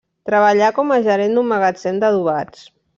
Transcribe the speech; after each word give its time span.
Treballà 0.29 0.69
com 0.79 0.95
a 0.97 0.97
gerent 1.09 1.37
d'un 1.39 1.47
magatzem 1.53 2.05
d'adobats. 2.05 2.71